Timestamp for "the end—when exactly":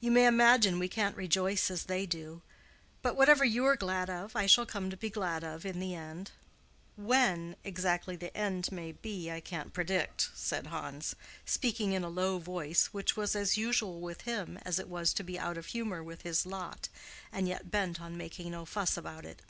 5.78-8.16